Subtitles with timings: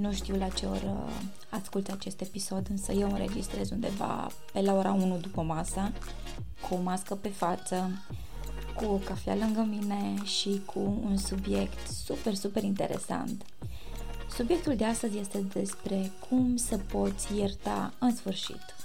[0.00, 1.08] Nu știu la ce oră
[1.50, 5.92] asculti acest episod, însă eu înregistrez undeva pe la ora 1 după masa,
[6.68, 7.90] cu o mască pe față,
[8.76, 13.44] cu o cafea lângă mine și cu un subiect super, super interesant.
[14.36, 18.77] Subiectul de astăzi este despre cum să poți ierta în sfârșit.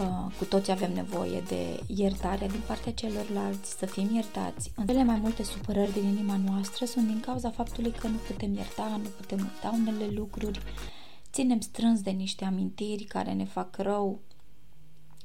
[0.00, 4.72] Uh, cu toți avem nevoie de iertare din partea celorlalți, să fim iertați.
[4.76, 8.54] În cele mai multe supărări din inima noastră sunt din cauza faptului că nu putem
[8.54, 10.60] ierta, nu putem uita unele lucruri,
[11.32, 14.18] ținem strâns de niște amintiri care ne fac rău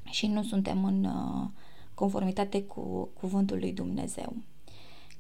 [0.04, 1.48] și nu suntem în uh,
[1.94, 4.36] conformitate cu cuvântul lui Dumnezeu.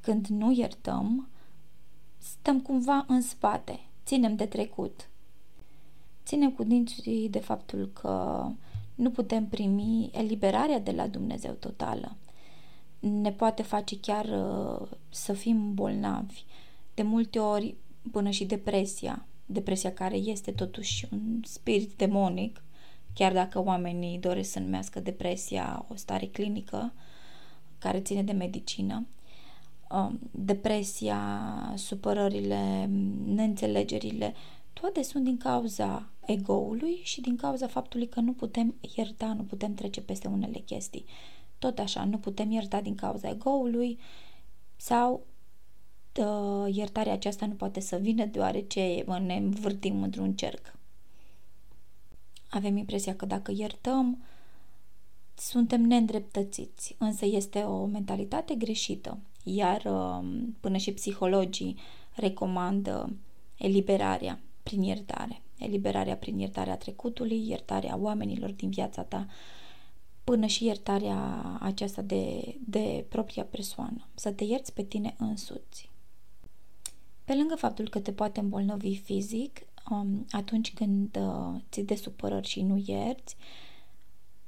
[0.01, 1.27] Când nu iertăm,
[2.17, 5.09] stăm cumva în spate, ținem de trecut.
[6.25, 8.45] Ținem cu dinții de faptul că
[8.95, 12.15] nu putem primi eliberarea de la Dumnezeu totală.
[12.99, 16.43] Ne poate face chiar uh, să fim bolnavi.
[16.93, 17.75] De multe ori,
[18.11, 22.63] până și depresia, depresia care este totuși un spirit demonic,
[23.13, 26.93] chiar dacă oamenii doresc să numească depresia o stare clinică
[27.77, 29.07] care ține de medicină,
[29.89, 31.19] um, depresia,
[31.75, 32.89] supărările,
[33.25, 34.33] neînțelegerile,
[34.81, 39.73] toate sunt din cauza egoului și din cauza faptului că nu putem ierta, nu putem
[39.73, 41.05] trece peste unele chestii.
[41.59, 43.99] Tot așa, nu putem ierta din cauza egoului
[44.75, 45.25] sau
[46.19, 50.77] uh, iertarea aceasta nu poate să vină deoarece ne învârtim într-un cerc.
[52.49, 54.23] Avem impresia că dacă iertăm,
[55.35, 60.27] suntem neîndreptățiți, însă este o mentalitate greșită, iar uh,
[60.59, 61.77] până și psihologii
[62.13, 63.15] recomandă
[63.57, 65.41] eliberarea prin iertare.
[65.57, 69.27] Eliberarea prin iertarea trecutului, iertarea oamenilor din viața ta,
[70.23, 74.07] până și iertarea aceasta de, de propria persoană.
[74.15, 75.89] Să te ierți pe tine însuți.
[77.25, 79.59] Pe lângă faptul că te poate îmbolnăvi fizic,
[79.89, 83.35] um, atunci când uh, ți de supărări și nu ierți,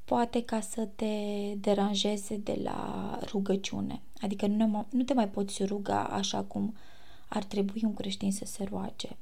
[0.06, 1.16] poate ca să te
[1.56, 4.02] deranjeze de la rugăciune.
[4.22, 6.76] Adică nu, nu te mai poți ruga așa cum
[7.30, 9.18] ar trebui un creștin să se roage.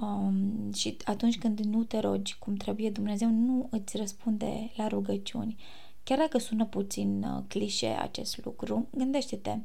[0.00, 5.56] Um, și atunci când nu te rogi cum trebuie, Dumnezeu nu îți răspunde la rugăciuni.
[6.02, 9.58] Chiar dacă sună puțin uh, clișe acest lucru, gândește-te,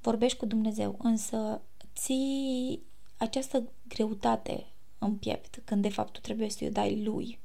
[0.00, 1.62] vorbești cu Dumnezeu, însă
[1.94, 2.82] ții
[3.16, 4.66] această greutate
[4.98, 7.38] în piept, când de fapt tu trebuie să-i dai Lui.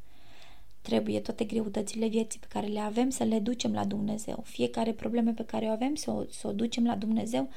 [0.81, 4.41] Trebuie toate greutățile vieții pe care le avem să le ducem la Dumnezeu.
[4.45, 7.49] Fiecare probleme pe care o avem să o, să o ducem la Dumnezeu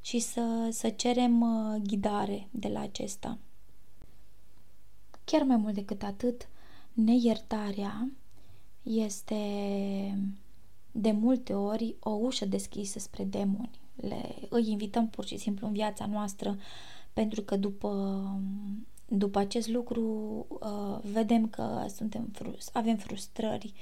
[0.00, 3.38] și să, să cerem uh, ghidare de la acesta.
[5.24, 6.48] Chiar mai mult decât atât,
[6.92, 8.10] neiertarea
[8.82, 9.36] este
[10.92, 13.80] de multe ori o ușă deschisă spre demoni.
[13.94, 16.58] Le, îi invităm pur și simplu în viața noastră
[17.12, 18.24] pentru că după,
[19.08, 20.02] după acest lucru
[20.48, 23.72] uh, vedem că suntem frust, avem frustrări,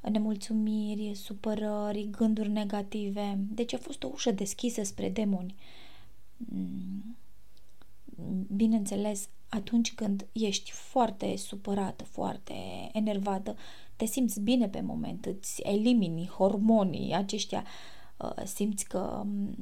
[0.00, 3.38] nemulțumiri, supărări, gânduri negative.
[3.38, 5.54] Deci a fost o ușă deschisă spre demoni.
[6.36, 7.16] Mm.
[8.56, 12.54] Bineînțeles, atunci când ești foarte supărată, foarte
[12.92, 13.56] enervată,
[13.96, 17.64] te simți bine pe moment, îți elimini hormonii aceștia,
[18.16, 19.56] uh, simți că um,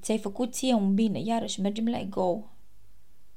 [0.00, 2.50] ți-ai făcut ție un bine, iarăși mergem la ego,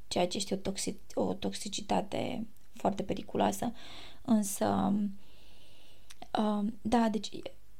[0.07, 3.73] ceea ce este o, toxic- o toxicitate foarte periculoasă,
[4.21, 4.93] însă,
[6.39, 7.29] um, da, deci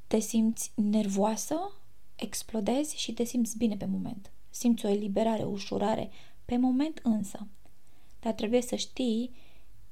[0.07, 1.71] te simți nervoasă,
[2.15, 4.31] explodezi și te simți bine pe moment.
[4.49, 6.09] Simți o eliberare, o ușurare,
[6.45, 7.47] pe moment însă
[8.23, 9.31] dar trebuie să știi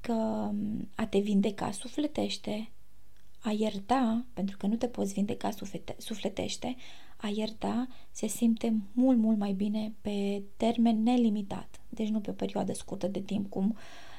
[0.00, 0.50] că
[0.94, 2.70] a te vindeca sufletește,
[3.40, 6.76] a ierta, pentru că nu te poți vindeca suflete, sufletește,
[7.16, 12.32] a ierta se simte mult, mult mai bine pe termen nelimitat, deci nu pe o
[12.32, 13.76] perioadă scurtă de timp, cum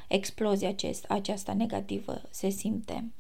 [0.08, 3.12] explozia acest, aceasta negativă se simte.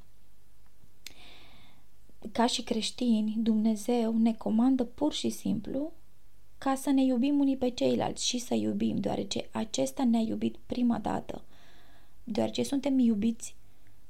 [2.31, 5.91] Ca și creștini, Dumnezeu ne comandă pur și simplu
[6.63, 10.97] ca să ne iubim unii pe ceilalți și să iubim, deoarece acesta ne-a iubit prima
[10.97, 11.43] dată,
[12.23, 13.55] deoarece suntem iubiți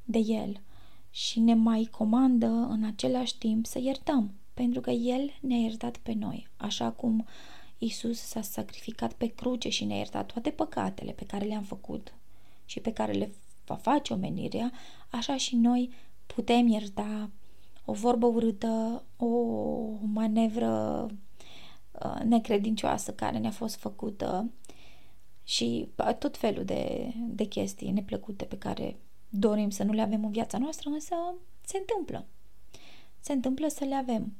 [0.04, 0.62] de El
[1.10, 6.14] și ne mai comandă în același timp să iertăm, pentru că El ne-a iertat pe
[6.14, 7.26] noi, așa cum
[7.78, 12.14] Isus s-a sacrificat pe cruce și ne-a iertat toate păcatele pe care le-am făcut
[12.66, 13.32] și pe care le
[13.66, 14.72] va face omenirea,
[15.10, 15.90] așa și noi
[16.26, 17.30] putem ierta
[17.86, 19.28] o vorbă urâtă, o
[20.14, 21.16] manevră uh,
[22.24, 24.52] necredincioasă care ne-a fost făcută
[25.44, 25.88] și
[26.20, 28.96] tot felul de, de chestii neplăcute pe care
[29.30, 31.16] dorim să nu le avem în viața noastră, însă
[31.66, 32.26] se întâmplă.
[33.20, 34.34] Se întâmplă să le avem.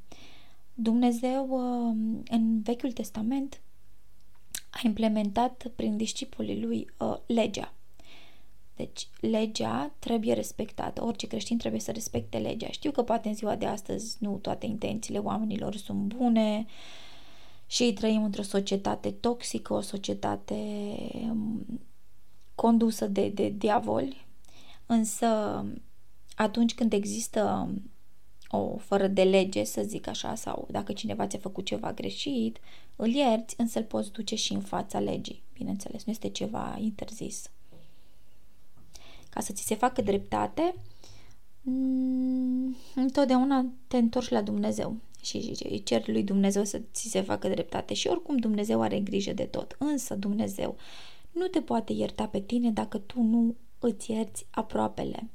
[0.74, 1.95] Dumnezeu uh,
[2.30, 3.62] în Vechiul Testament
[4.69, 7.74] a implementat prin discipolii lui uh, legea.
[8.75, 11.04] Deci, legea trebuie respectată.
[11.04, 12.68] Orice creștin trebuie să respecte legea.
[12.69, 16.65] Știu că poate în ziua de astăzi nu toate intențiile oamenilor sunt bune
[17.73, 20.55] și trăim într-o societate toxică, o societate
[21.29, 21.65] um,
[22.55, 24.25] condusă de, de diavoli,
[24.85, 25.27] însă
[26.35, 27.69] atunci când există
[28.49, 32.57] o fără de lege, să zic așa, sau dacă cineva ți-a făcut ceva greșit,
[32.95, 35.43] îl ierți, însă îl poți duce și în fața legii.
[35.53, 37.49] Bineînțeles, nu este ceva interzis.
[39.29, 40.75] Ca să ți se facă dreptate,
[41.61, 47.47] mm, întotdeauna te întorci la Dumnezeu și îi cer lui Dumnezeu să ți se facă
[47.47, 49.75] dreptate și oricum Dumnezeu are grijă de tot.
[49.79, 50.75] Însă Dumnezeu
[51.31, 55.29] nu te poate ierta pe tine dacă tu nu îți ierți aproapele.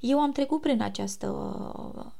[0.00, 1.28] Eu am trecut prin această,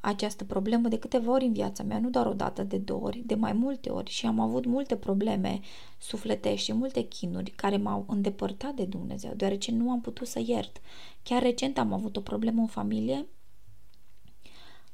[0.01, 3.23] această problemă de câteva ori în viața mea, nu doar o dată, de două ori,
[3.27, 5.61] de mai multe ori și am avut multe probleme
[5.99, 10.81] sufletești și multe chinuri care m-au îndepărtat de Dumnezeu, deoarece nu am putut să iert.
[11.23, 13.27] Chiar recent am avut o problemă în familie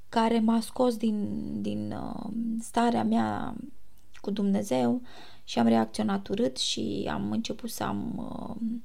[0.08, 1.28] care m-a scos din,
[1.62, 3.54] din uh, starea mea
[4.20, 5.02] cu Dumnezeu
[5.44, 8.78] și am reacționat urât și am început să am uh,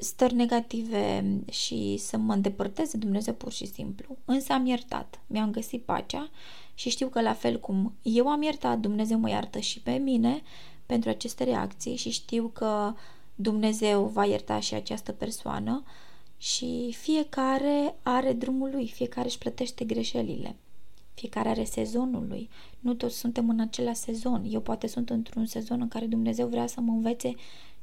[0.00, 4.16] stări negative și să mă îndepărteze Dumnezeu pur și simplu.
[4.24, 6.30] Însă am iertat, mi-am găsit pacea
[6.74, 10.42] și știu că la fel cum eu am iertat, Dumnezeu mă iartă și pe mine
[10.86, 12.94] pentru aceste reacții și știu că
[13.34, 15.82] Dumnezeu va ierta și această persoană
[16.40, 20.56] și fiecare are drumul lui, fiecare își plătește greșelile.
[21.14, 22.48] Fiecare are sezonul lui.
[22.78, 24.44] Nu toți suntem în același sezon.
[24.48, 27.34] Eu poate sunt într-un sezon în care Dumnezeu vrea să mă învețe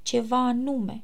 [0.01, 1.03] ceva anume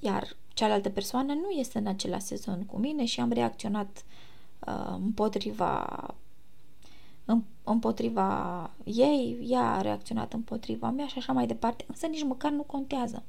[0.00, 4.04] iar cealaltă persoană nu este în același sezon cu mine și am reacționat
[4.66, 5.86] uh, împotriva
[7.64, 12.62] împotriva ei, ea a reacționat împotriva mea și așa mai departe, însă nici măcar nu
[12.62, 13.22] contează.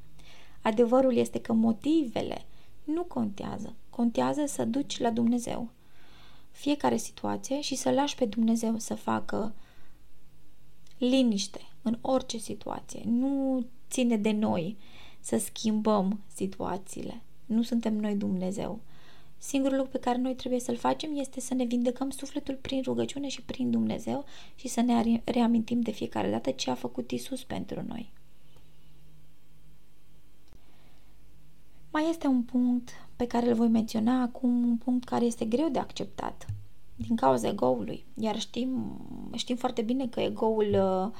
[0.61, 2.45] Adevărul este că motivele
[2.87, 3.75] nu contează.
[3.89, 5.69] Contează să duci la Dumnezeu
[6.57, 9.53] fiecare situație și să lași pe Dumnezeu să facă
[10.97, 13.01] liniște în orice situație.
[13.05, 14.77] Nu ține de noi
[15.19, 17.21] să schimbăm situațiile.
[17.45, 18.79] Nu suntem noi Dumnezeu.
[19.37, 23.27] Singurul lucru pe care noi trebuie să-l facem este să ne vindecăm sufletul prin rugăciune
[23.27, 24.25] și prin Dumnezeu
[24.55, 28.11] și să ne reamintim de fiecare dată ce a făcut Isus pentru noi.
[31.97, 35.69] Mai este un punct pe care îl voi menționa acum, un punct care este greu
[35.69, 36.45] de acceptat
[36.95, 38.05] din cauza egoului.
[38.19, 39.01] Iar știm,
[39.35, 41.13] știm foarte bine că egoul uh,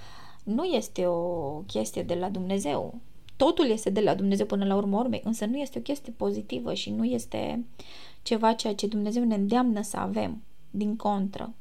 [0.44, 3.00] nu este o chestie de la Dumnezeu
[3.35, 6.74] totul este de la Dumnezeu până la urmă urmei, însă nu este o chestie pozitivă
[6.74, 7.65] și nu este
[8.21, 10.41] ceva ceea ce Dumnezeu ne îndeamnă să avem.
[10.71, 11.53] Din contră,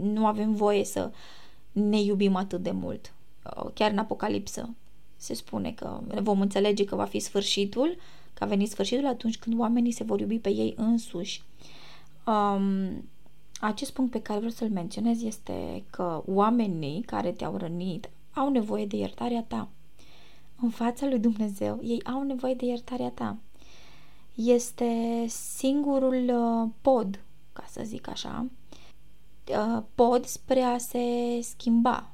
[0.00, 1.10] nu avem voie să
[1.72, 3.14] ne iubim atât de mult.
[3.74, 4.74] Chiar în Apocalipsă
[5.16, 7.96] se spune că vom înțelege că va fi sfârșitul,
[8.34, 11.42] că a venit sfârșitul atunci când oamenii se vor iubi pe ei însuși.
[12.26, 13.04] Um,
[13.60, 18.86] acest punct pe care vreau să-l menționez este că oamenii care te-au rănit au nevoie
[18.86, 19.68] de iertarea ta
[20.62, 23.36] în fața lui Dumnezeu, ei au nevoie de iertarea ta.
[24.34, 27.20] Este singurul uh, pod,
[27.52, 28.46] ca să zic așa,
[29.48, 32.11] uh, pod spre a se schimba.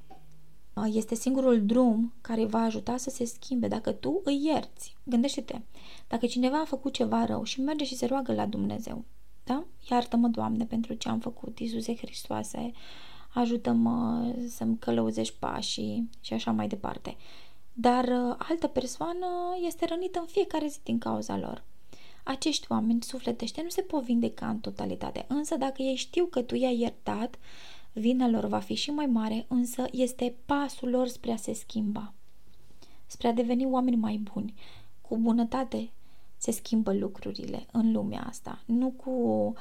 [0.85, 4.97] Uh, este singurul drum care va ajuta să se schimbe dacă tu îi ierți.
[5.05, 5.61] Gândește-te,
[6.09, 9.05] dacă cineva a făcut ceva rău și merge și se roagă la Dumnezeu,
[9.45, 9.65] da?
[9.91, 12.73] Iartă-mă, Doamne, pentru ce am făcut, Iisuse Hristoase,
[13.35, 17.17] ajută-mă să-mi călăuzești pașii și așa mai departe
[17.81, 19.27] dar uh, altă persoană
[19.67, 21.65] este rănită în fiecare zi din cauza lor.
[22.23, 26.55] Acești oameni sufletește nu se pot vindeca în totalitate, însă dacă ei știu că tu
[26.55, 27.39] i-ai iertat,
[27.93, 32.13] vina lor va fi și mai mare, însă este pasul lor spre a se schimba,
[33.07, 34.55] spre a deveni oameni mai buni.
[35.01, 35.91] Cu bunătate
[36.37, 39.53] se schimbă lucrurile în lumea asta, nu cu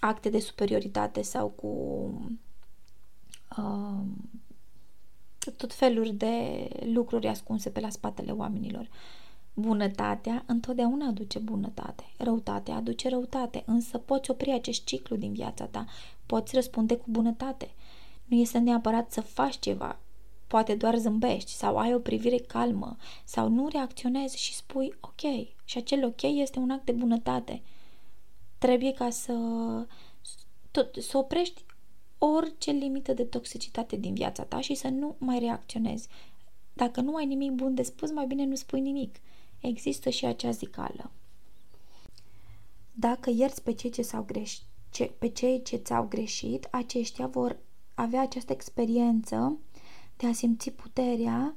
[0.00, 1.68] acte de superioritate sau cu
[3.58, 4.00] uh,
[5.56, 8.88] tot feluri de lucruri ascunse pe la spatele oamenilor.
[9.54, 15.86] Bunătatea întotdeauna aduce bunătate, răutatea aduce răutate, însă poți opri acest ciclu din viața ta,
[16.28, 17.70] poți răspunde cu bunătate.
[18.24, 19.98] Nu este neapărat să faci ceva,
[20.46, 25.20] poate doar zâmbești sau ai o privire calmă sau nu reacționezi și spui ok
[25.64, 27.62] și acel ok este un act de bunătate.
[28.58, 29.34] trebuie ca să,
[30.70, 31.64] tot, să oprești
[32.18, 36.08] orice limită de toxicitate din viața ta și să nu mai reacționezi.
[36.72, 39.20] Dacă nu ai nimic bun de spus, mai bine nu spui nimic.
[39.60, 41.10] Există și acea zicală.
[42.92, 47.58] Dacă ierți pe cei ce s-au greșit, ce, pe cei ce ți-au greșit, aceștia vor
[47.94, 49.58] avea această experiență
[50.16, 51.54] de a simți puterea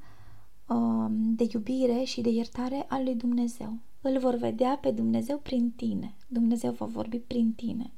[0.68, 3.78] um, de iubire și de iertare al lui Dumnezeu.
[4.02, 6.16] Îl vor vedea pe Dumnezeu prin tine.
[6.28, 7.92] Dumnezeu va vorbi prin tine.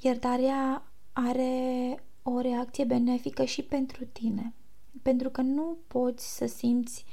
[0.00, 4.54] Iertarea are o reacție benefică și pentru tine,
[5.02, 7.04] pentru că nu poți să simți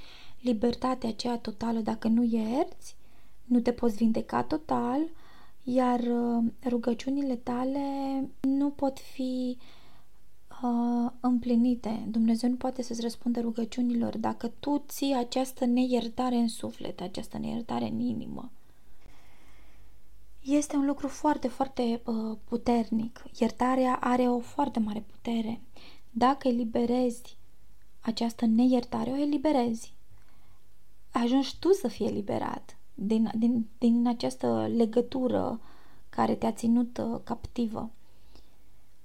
[0.42, 2.96] libertatea aceea totală dacă nu ierți,
[3.44, 5.02] nu te poți vindeca total,
[5.68, 7.80] iar uh, rugăciunile tale
[8.42, 9.58] nu pot fi
[10.64, 12.06] uh, împlinite.
[12.08, 17.86] Dumnezeu nu poate să-ți răspundă rugăciunilor dacă tu ții această neiertare în suflet, această neiertare
[17.86, 18.52] în inimă.
[20.42, 23.24] Este un lucru foarte, foarte uh, puternic.
[23.40, 25.62] Iertarea are o foarte mare putere.
[26.12, 27.38] Dacă eliberezi
[28.00, 29.94] această neiertare, o eliberezi.
[31.12, 35.60] Ajungi tu să fii eliberat din, din, din această legătură
[36.10, 37.90] care te-a ținut uh, captivă.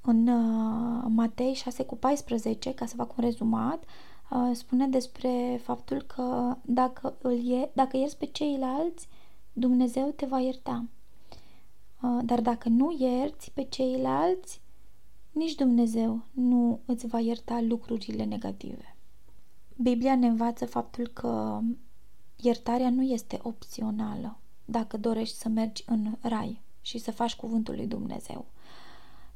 [0.01, 3.85] În uh, Matei 6 cu 14, ca să fac un rezumat,
[4.31, 9.09] uh, spune despre faptul că dacă, îl e, dacă ierți pe ceilalți,
[9.53, 10.85] Dumnezeu te va ierta.
[12.03, 14.61] Uh, dar dacă nu ierți pe ceilalți,
[15.33, 18.97] nici Dumnezeu nu îți va ierta lucrurile negative.
[19.77, 21.61] Biblia ne învață faptul că
[22.43, 27.87] iertarea nu este opțională dacă dorești să mergi în rai și să faci cuvântul lui
[27.87, 28.47] Dumnezeu.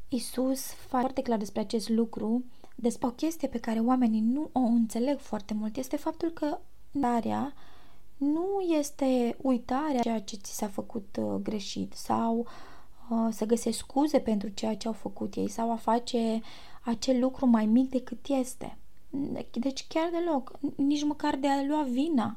[0.09, 2.45] Isus face foarte clar despre acest lucru,
[2.75, 6.59] despre o chestie pe care oamenii nu o înțeleg foarte mult, este faptul că
[6.91, 7.53] iertarea
[8.17, 12.47] nu este uitarea ceea ce ți s-a făcut uh, greșit sau
[13.11, 16.41] uh, să găsești scuze pentru ceea ce au făcut ei sau a face
[16.83, 18.77] acel lucru mai mic decât este.
[19.53, 22.37] Deci chiar deloc, nici măcar de a lua vina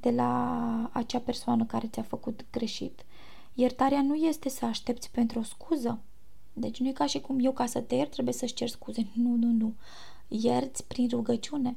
[0.00, 3.04] de la acea persoană care ți-a făcut greșit.
[3.54, 5.98] Iertarea nu este să aștepți pentru o scuză.
[6.52, 9.06] Deci nu e ca și cum eu ca să te iert trebuie să-ți cer scuze.
[9.14, 9.74] Nu, nu, nu.
[10.28, 11.76] Ierți prin rugăciune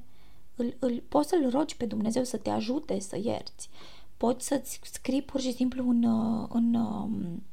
[0.56, 3.70] îl, îl, poți să-L rogi pe Dumnezeu să te ajute să ierți.
[4.18, 7.44] Poți să-ți scrii pur și simplu în, uh, în, um,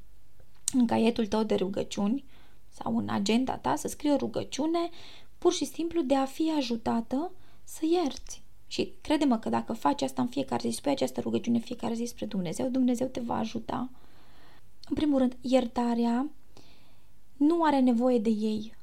[0.73, 2.25] în caietul tău de rugăciuni
[2.69, 4.91] sau în agenda ta să scrii o rugăciune
[5.39, 7.33] pur și simplu de a fi ajutată
[7.65, 8.43] să ierți.
[8.71, 12.27] Și crede-mă că dacă faci asta în fiecare zi, spui această rugăciune fiecare zi spre
[12.27, 13.91] Dumnezeu, Dumnezeu te va ajuta.
[14.89, 16.31] În primul rând, iertarea
[17.37, 18.75] nu are nevoie de ei.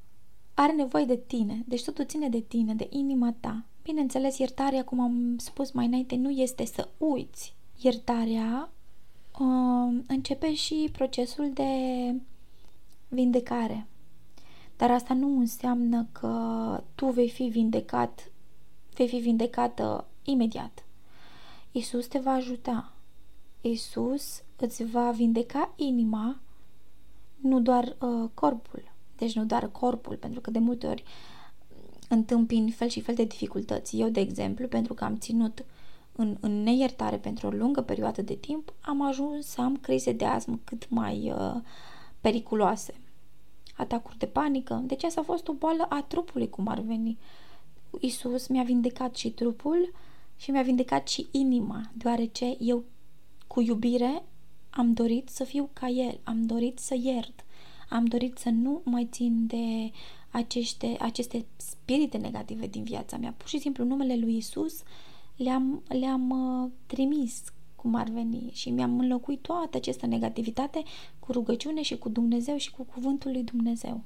[0.54, 1.64] Are nevoie de tine.
[1.68, 3.64] Deci totul ține de tine, de inima ta.
[3.84, 7.56] Bineînțeles, iertarea, cum am spus mai înainte, nu este să uiți.
[7.82, 8.70] Iertarea
[9.40, 11.72] uh, începe și procesul de
[13.08, 13.88] vindecare.
[14.78, 18.32] Dar asta nu înseamnă că tu vei fi vindecat,
[18.98, 20.84] vei fi vindecată imediat.
[21.72, 22.92] Isus te va ajuta.
[23.62, 26.40] Isus îți va vindeca inima,
[27.36, 28.92] nu doar uh, corpul.
[29.18, 31.38] Deci nu doar corpul, pentru că de multe ori uh,
[32.08, 34.00] întâmpin fel și fel de dificultăți.
[34.00, 35.66] Eu, de exemplu, pentru că am ținut
[36.16, 40.26] în, în neiertare pentru o lungă perioadă de timp, am ajuns să am crize de
[40.26, 41.62] asmă cât mai uh,
[42.22, 42.94] periculoase.
[43.76, 44.82] Atacuri de panică.
[44.86, 47.18] Deci asta a fost o boală a trupului, cum ar veni.
[48.02, 49.94] Isus mi-a vindecat și trupul
[50.38, 52.84] și mi-a vindecat și inima, deoarece eu,
[53.48, 54.24] cu iubire,
[54.70, 57.46] am dorit să fiu ca El, am dorit să iert,
[57.90, 59.92] am dorit să nu mai țin de
[60.30, 63.34] aceste, aceste spirite negative din viața mea.
[63.38, 64.84] Pur și simplu numele lui Isus
[65.36, 67.44] le-am, le-am uh, trimis
[67.76, 70.84] cum ar veni și mi-am înlocuit toată această negativitate
[71.20, 74.04] cu rugăciune și cu Dumnezeu și cu cuvântul lui Dumnezeu.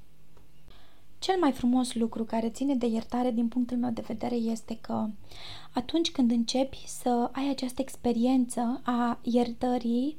[1.22, 5.08] Cel mai frumos lucru care ține de iertare din punctul meu de vedere este că
[5.74, 10.18] atunci când începi să ai această experiență a iertării,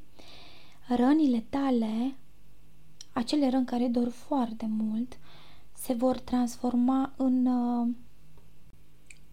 [0.88, 2.14] rănile tale,
[3.12, 5.18] acele răni care dor foarte mult,
[5.72, 7.88] se vor transforma în uh,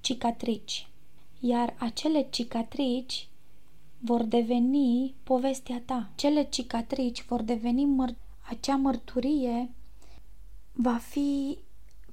[0.02, 0.88] cicatrici,
[1.40, 3.28] iar acele cicatrici
[4.00, 6.10] vor deveni povestea ta.
[6.16, 8.18] Cele cicatrici vor deveni măr-
[8.50, 9.70] acea mărturie
[10.82, 11.58] va fi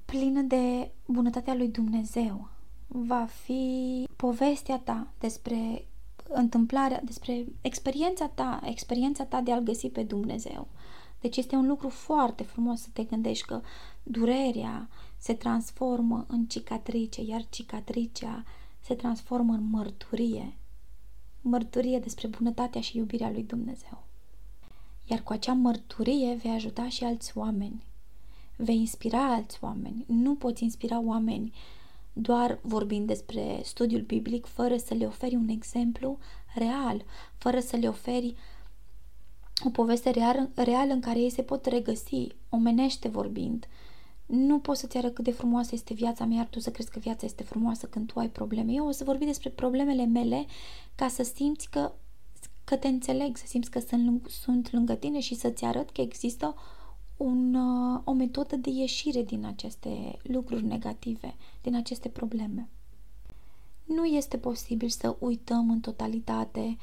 [0.05, 2.49] plină de bunătatea lui Dumnezeu.
[2.87, 5.87] Va fi povestea ta despre
[6.29, 10.67] întâmplarea, despre experiența ta, experiența ta de a-L găsi pe Dumnezeu.
[11.21, 13.61] Deci este un lucru foarte frumos să te gândești că
[14.03, 18.43] durerea se transformă în cicatrice, iar cicatricea
[18.79, 20.57] se transformă în mărturie.
[21.41, 24.03] Mărturie despre bunătatea și iubirea lui Dumnezeu.
[25.05, 27.86] Iar cu acea mărturie vei ajuta și alți oameni.
[28.57, 30.05] Vei inspira alți oameni.
[30.07, 31.53] Nu poți inspira oameni
[32.13, 36.17] doar vorbind despre studiul biblic, fără să le oferi un exemplu
[36.55, 37.05] real,
[37.37, 38.35] fără să le oferi
[39.65, 43.67] o poveste real, real în care ei se pot regăsi, omenește vorbind.
[44.25, 46.99] Nu poți să-ți arăt cât de frumoasă este viața mea, iar tu să crezi că
[46.99, 48.71] viața este frumoasă când tu ai probleme.
[48.71, 50.45] Eu o să vorbi despre problemele mele
[50.95, 51.91] ca să simți că,
[52.63, 56.55] că te înțeleg, să simți că sunt, sunt lângă tine și să-ți arăt că există
[57.17, 62.69] un, uh, o metodă de ieșire din aceste lucruri negative, din aceste probleme.
[63.83, 66.77] Nu este posibil să uităm în totalitate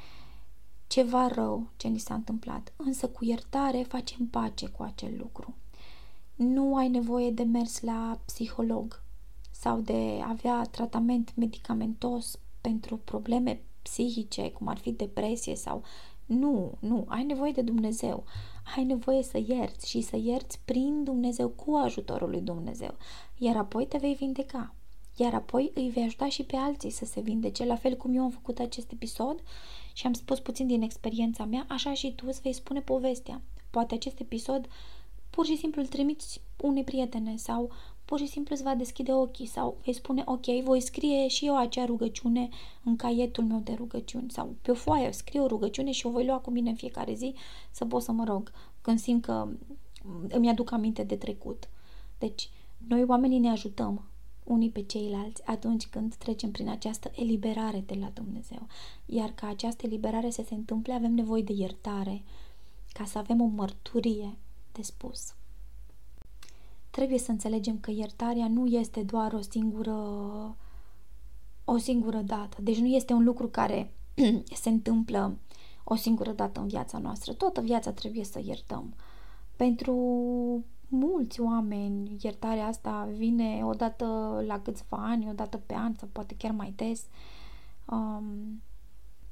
[0.87, 5.55] ceva rău ce ni s-a întâmplat, însă cu iertare facem pace cu acel lucru.
[6.35, 9.03] Nu ai nevoie de mers la psiholog
[9.51, 15.83] sau de avea tratament medicamentos pentru probleme psihice, cum ar fi depresie sau
[16.27, 18.25] nu, nu, ai nevoie de Dumnezeu.
[18.77, 22.95] Ai nevoie să ierți și să ierți prin Dumnezeu, cu ajutorul lui Dumnezeu.
[23.39, 24.75] Iar apoi te vei vindeca.
[25.17, 28.23] Iar apoi îi vei ajuta și pe alții să se vindece, la fel cum eu
[28.23, 29.43] am făcut acest episod
[29.93, 33.43] și am spus puțin din experiența mea, așa și tu îți vei spune povestea.
[33.71, 34.69] Poate acest episod
[35.31, 37.71] pur și simplu îl trimiți unei prietene sau
[38.05, 41.57] pur și simplu îți va deschide ochii sau vei spune, ok, voi scrie și eu
[41.57, 42.49] acea rugăciune
[42.85, 46.27] în caietul meu de rugăciuni sau pe o foaie scriu o rugăciune și o voi
[46.27, 47.35] lua cu mine în fiecare zi
[47.71, 49.49] să pot să mă rog când simt că
[50.29, 51.69] îmi aduc aminte de trecut.
[52.19, 52.51] Deci,
[52.89, 54.05] noi oamenii ne ajutăm
[54.45, 58.67] unii pe ceilalți atunci când trecem prin această eliberare de la Dumnezeu.
[59.07, 62.23] Iar ca această eliberare să se întâmple, avem nevoie de iertare,
[62.93, 64.39] ca să avem o mărturie
[64.73, 65.35] de spus.
[66.95, 69.97] Trebuie să înțelegem că iertarea nu este doar o singură
[71.65, 72.57] o singură dată.
[72.63, 73.93] Deci nu este un lucru care
[74.63, 75.37] se întâmplă
[75.85, 77.33] o singură dată în viața noastră.
[77.33, 78.95] Toată viața trebuie să iertăm.
[79.57, 79.95] Pentru
[80.89, 84.05] mulți oameni iertarea asta vine odată
[84.47, 87.05] la câțiva ani, odată pe an sau poate chiar mai des.
[87.87, 88.63] Um,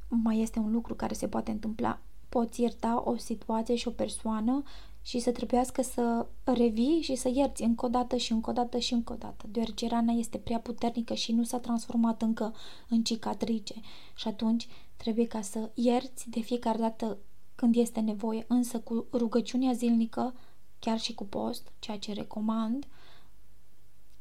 [0.09, 1.99] mai este un lucru care se poate întâmpla.
[2.29, 4.63] Poți ierta o situație și o persoană
[5.03, 8.79] și să trebuiască să revii și să ierți încă o dată și încă o dată
[8.79, 12.55] și încă o dată, deoarece rana este prea puternică și nu s-a transformat încă
[12.89, 13.75] în cicatrice
[14.15, 17.19] și atunci trebuie ca să ierți de fiecare dată
[17.55, 20.35] când este nevoie, însă cu rugăciunea zilnică,
[20.79, 22.87] chiar și cu post, ceea ce recomand,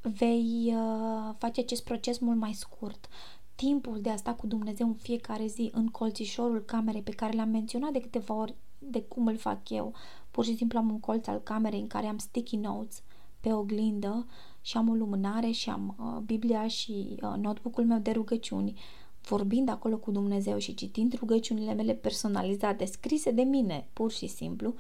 [0.01, 3.07] vei uh, face acest proces mult mai scurt.
[3.55, 7.49] Timpul de a sta cu Dumnezeu în fiecare zi în colțișorul camerei pe care l-am
[7.49, 9.93] menționat de câteva ori de cum îl fac eu.
[10.31, 13.01] Pur și simplu am un colț al camerei în care am sticky notes
[13.39, 14.27] pe oglindă
[14.61, 18.79] și am o lumânare și am uh, Biblia și uh, notebook-ul meu de rugăciuni,
[19.21, 24.73] vorbind acolo cu Dumnezeu și citind rugăciunile mele personalizate, scrise de mine, pur și simplu,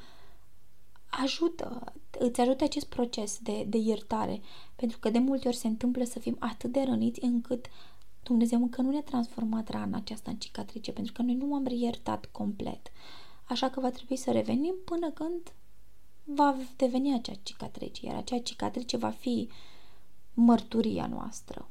[1.09, 4.41] ajută, îți ajută acest proces de, de iertare,
[4.75, 7.65] pentru că de multe ori se întâmplă să fim atât de răniți încât
[8.23, 12.25] Dumnezeu încă nu ne-a transformat rana aceasta în cicatrice, pentru că noi nu am iertat
[12.25, 12.91] complet.
[13.51, 15.53] Așa că va trebui să revenim până când
[16.23, 19.49] va deveni acea cicatrice, iar acea cicatrice va fi
[20.33, 21.67] mărturia noastră.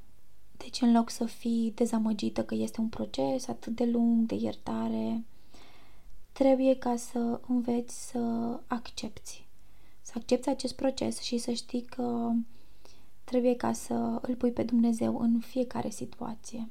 [0.57, 5.25] Deci, în loc să fii dezamăgită că este un proces atât de lung de iertare,
[6.33, 8.19] trebuie ca să înveți să
[8.67, 9.47] accepti.
[10.03, 12.31] Să accepti acest proces și să știi că
[13.25, 16.69] trebuie ca să îl pui pe Dumnezeu în fiecare situație.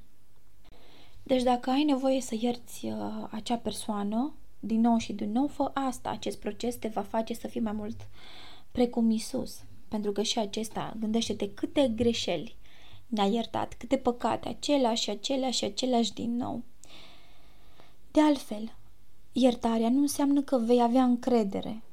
[1.24, 5.72] Deci dacă ai nevoie să ierți uh, acea persoană, din nou și din nou, fă
[5.74, 6.10] asta.
[6.10, 8.08] Acest proces te va face să fii mai mult
[8.72, 9.64] precum Isus.
[9.88, 12.58] Pentru că și acesta, gândește-te câte greșeli
[13.08, 16.64] ne-a iertat, câte păcate, aceleași și aceleași și aceleași din nou.
[18.12, 18.76] De altfel,
[19.32, 21.84] iertarea nu înseamnă că vei avea încredere.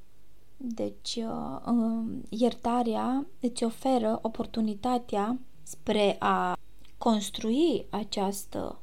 [0.57, 6.59] Deci, uh, uh, iertarea îți oferă oportunitatea spre a
[6.99, 8.81] construi această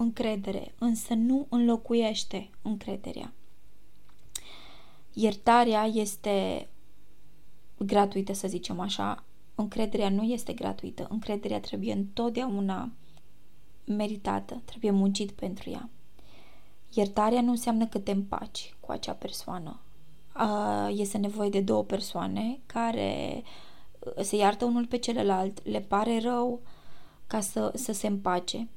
[0.00, 3.32] încredere, însă nu înlocuiește încrederea.
[5.12, 6.68] Iertarea este
[7.78, 9.24] gratuită, să zicem așa.
[9.54, 11.06] Încrederea nu este gratuită.
[11.10, 12.90] Încrederea trebuie întotdeauna
[13.84, 15.88] meritată, trebuie muncit pentru ea.
[16.94, 19.80] Iertarea nu înseamnă că te împaci cu acea persoană.
[20.88, 23.42] Este nevoie de două persoane care
[24.20, 26.60] se iartă unul pe celălalt, le pare rău
[27.26, 28.68] ca să, să se împace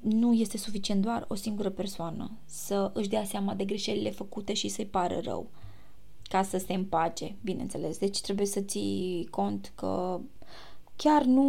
[0.00, 4.68] nu este suficient doar o singură persoană să își dea seama de greșelile făcute și
[4.68, 5.50] să-i pară rău
[6.28, 7.98] ca să se împace, bineînțeles.
[7.98, 10.20] Deci trebuie să ții cont că
[10.96, 11.42] chiar nu,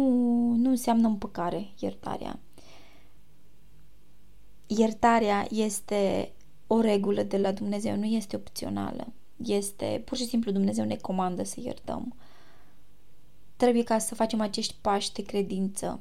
[0.54, 2.38] nu înseamnă împăcare iertarea.
[4.66, 6.32] Iertarea este
[6.66, 9.12] o regulă de la Dumnezeu, nu este opțională.
[9.36, 12.14] Este pur și simplu Dumnezeu ne comandă să iertăm.
[13.56, 16.00] Trebuie ca să facem acești pași de credință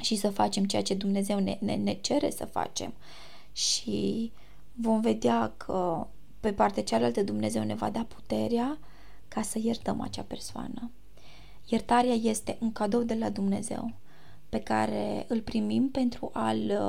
[0.00, 2.94] și să facem ceea ce Dumnezeu ne, ne, ne cere să facem.
[3.52, 4.32] Și
[4.74, 6.06] vom vedea că
[6.40, 8.78] pe partea cealaltă Dumnezeu ne va da puterea
[9.28, 10.90] ca să iertăm acea persoană.
[11.66, 13.92] Iertarea este un cadou de la Dumnezeu
[14.48, 16.80] pe care îl primim pentru a-l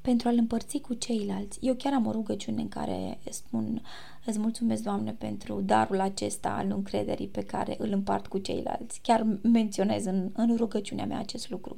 [0.00, 1.58] pentru a-l împărți cu ceilalți.
[1.60, 3.82] Eu chiar am o rugăciune în care spun
[4.24, 9.00] îți mulțumesc, Doamne, pentru darul acesta al încrederii pe care îl împart cu ceilalți.
[9.00, 11.76] Chiar menționez în, în rugăciunea mea acest lucru.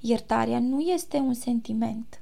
[0.00, 2.20] Iertarea nu este un sentiment,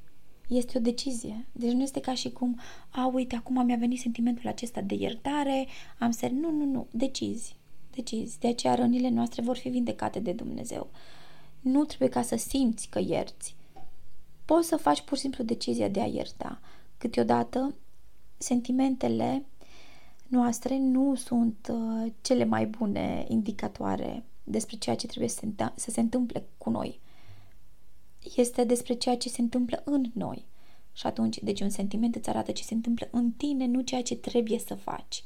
[0.49, 1.47] este o decizie.
[1.53, 5.67] Deci nu este ca și cum, a, uite, acum mi-a venit sentimentul acesta de iertare,
[5.99, 6.29] am să...
[6.33, 7.57] Nu, nu, nu, decizi.
[7.91, 8.39] Decizi.
[8.39, 10.89] De aceea rănile noastre vor fi vindecate de Dumnezeu.
[11.61, 13.57] Nu trebuie ca să simți că ierți.
[14.45, 16.61] Poți să faci pur și simplu decizia de a ierta.
[16.99, 17.75] Câteodată,
[18.37, 19.45] sentimentele
[20.27, 25.91] noastre nu sunt uh, cele mai bune indicatoare despre ceea ce trebuie să se, să
[25.91, 27.01] se întâmple cu noi
[28.35, 30.45] este despre ceea ce se întâmplă în noi.
[30.93, 34.17] Și atunci, deci un sentiment îți arată ce se întâmplă în tine, nu ceea ce
[34.17, 35.23] trebuie să faci.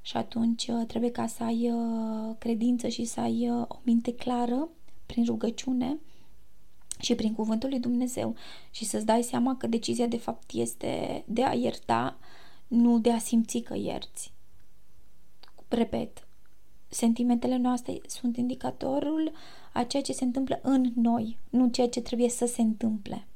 [0.00, 4.14] Și atunci uh, trebuie ca să ai uh, credință și să ai uh, o minte
[4.14, 4.68] clară
[5.06, 5.98] prin rugăciune
[6.98, 8.34] și prin cuvântul lui Dumnezeu
[8.70, 12.18] și să-ți dai seama că decizia de fapt este de a ierta,
[12.66, 14.32] nu de a simți că ierți.
[15.68, 16.26] Repet,
[16.88, 19.32] sentimentele noastre sunt indicatorul
[19.72, 23.26] a ceea ce se întâmplă în noi, nu ceea ce trebuie să se întâmple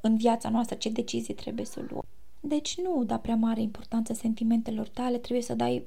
[0.00, 2.04] în viața noastră, ce decizii trebuie să luăm.
[2.40, 5.84] Deci nu da prea mare importanță sentimentelor tale, trebuie să dai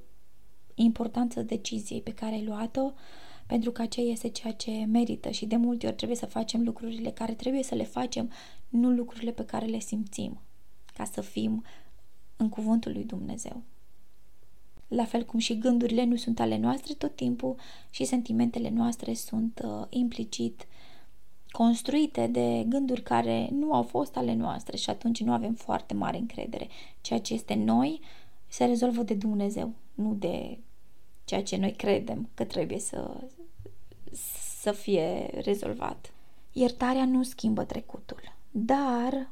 [0.75, 2.91] importanță deciziei pe care ai luat-o,
[3.45, 7.11] pentru că aceea este ceea ce merită și de multe ori trebuie să facem lucrurile
[7.11, 8.31] care trebuie să le facem,
[8.69, 10.39] nu lucrurile pe care le simțim,
[10.93, 11.63] ca să fim
[12.37, 13.63] în cuvântul lui Dumnezeu
[14.87, 17.55] la fel cum și gândurile nu sunt ale noastre tot timpul
[17.89, 20.67] și sentimentele noastre sunt uh, implicit
[21.49, 26.17] construite de gânduri care nu au fost ale noastre și atunci nu avem foarte mare
[26.17, 26.67] încredere.
[27.01, 27.99] Ceea ce este noi
[28.47, 30.59] se rezolvă de Dumnezeu, nu de
[31.25, 33.23] ceea ce noi credem că trebuie să,
[34.61, 36.13] să fie rezolvat.
[36.51, 39.29] Iertarea nu schimbă trecutul, dar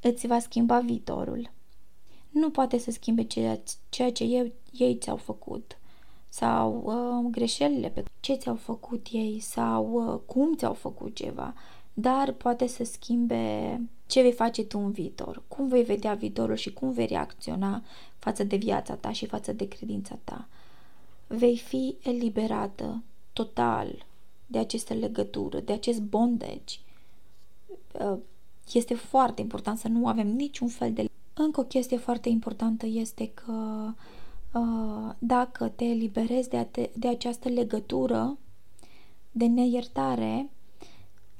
[0.00, 1.50] îți va schimba viitorul
[2.30, 5.78] nu poate să schimbe ceea, ceea ce ei, ei ți-au făcut
[6.28, 11.54] sau uh, greșelile pe ce ți-au făcut ei sau uh, cum ți-au făcut ceva,
[11.94, 16.72] dar poate să schimbe ce vei face tu în viitor, cum vei vedea viitorul și
[16.72, 17.82] cum vei reacționa
[18.18, 20.48] față de viața ta și față de credința ta.
[21.28, 24.06] Vei fi eliberată total
[24.46, 26.78] de aceste legătură, de acest bondage.
[27.92, 28.18] Uh,
[28.72, 33.30] este foarte important să nu avem niciun fel de încă o chestie foarte importantă este
[33.34, 33.88] că
[34.52, 38.38] uh, dacă te eliberezi de, te, de această legătură
[39.30, 40.50] de neiertare,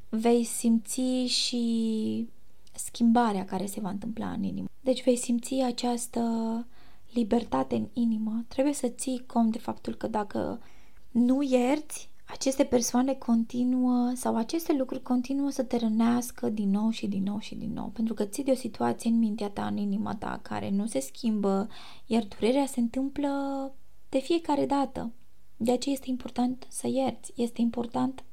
[0.09, 2.29] vei simți și
[2.75, 4.69] schimbarea care se va întâmpla în inimă.
[4.81, 6.21] Deci vei simți această
[7.13, 8.45] libertate în inimă.
[8.49, 10.61] Trebuie să ții cont de faptul că dacă
[11.11, 17.07] nu ierți, aceste persoane continuă sau aceste lucruri continuă să te rănească din nou și
[17.07, 19.77] din nou și din nou, pentru că ții de o situație în mintea ta, în
[19.77, 21.69] inima ta, care nu se schimbă,
[22.07, 23.31] iar durerea se întâmplă
[24.09, 25.13] de fiecare dată.
[25.57, 28.25] De aceea este important să ierți, este important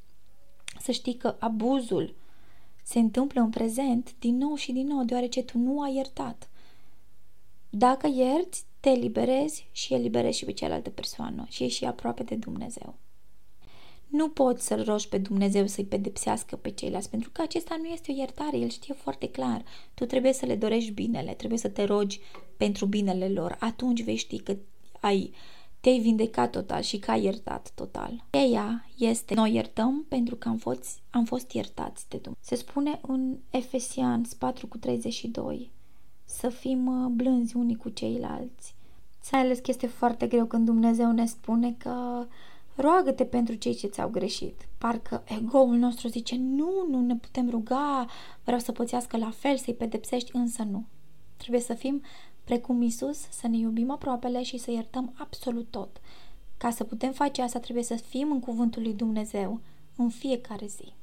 [0.79, 2.15] să știi că abuzul
[2.83, 6.49] se întâmplă în prezent din nou și din nou, deoarece tu nu ai iertat.
[7.77, 12.35] Dacă ierți, te eliberezi și eliberezi și pe cealaltă persoană și ești și aproape de
[12.35, 12.95] Dumnezeu.
[14.07, 18.11] Nu poți să-L rogi pe Dumnezeu să-i pedepsească pe ceilalți, pentru că acesta nu este
[18.11, 19.63] o iertare, El știe foarte clar.
[19.93, 22.19] Tu trebuie să le dorești binele, trebuie să te rogi
[22.57, 23.57] pentru binele lor.
[23.59, 24.55] Atunci vei ști că
[24.99, 25.33] ai
[25.79, 28.25] te-ai vindecat total și că ai iertat total.
[28.51, 32.41] Ea este, noi iertăm pentru că am fost, am fost iertați de Dumnezeu.
[32.41, 35.73] Se spune în Efesians 4 cu 32
[36.37, 38.75] să fim uh, blânzi unii cu ceilalți.
[39.19, 42.25] Să ales că este foarte greu când Dumnezeu ne spune că
[42.75, 44.67] roagă-te pentru cei ce ți-au greșit.
[44.77, 48.05] Parcă ego-ul nostru zice, nu, nu ne putem ruga,
[48.43, 50.85] vreau să pățească la fel, să-i pedepsești, însă nu.
[51.37, 52.01] Trebuie să fim
[52.43, 56.01] precum Isus, să ne iubim aproapele și să iertăm absolut tot.
[56.57, 59.59] Ca să putem face asta, trebuie să fim în cuvântul lui Dumnezeu
[59.95, 60.93] în fiecare zi.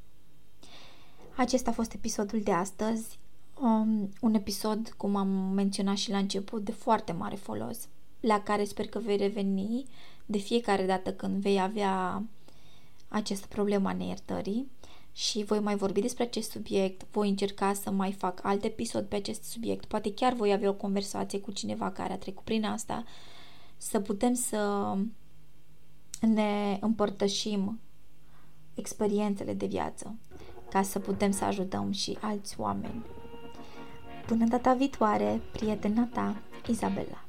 [1.37, 3.19] Acesta a fost episodul de astăzi.
[3.61, 7.89] Um, un episod, cum am menționat și la început, de foarte mare folos,
[8.21, 9.87] la care sper că vei reveni
[10.27, 12.23] de fiecare dată când vei avea
[13.09, 14.71] această problemă a neiertării
[15.13, 19.17] și voi mai vorbi despre acest subiect, voi încerca să mai fac alt episod pe
[19.17, 23.05] acest subiect, poate chiar voi avea o conversație cu cineva care a trecut prin asta,
[23.77, 24.95] să putem să
[26.21, 27.81] ne împărtășim
[28.75, 30.15] experiențele de viață
[30.71, 33.03] ca să putem să ajutăm și alți oameni.
[34.27, 37.22] Până data viitoare, prietena ta, Izabela.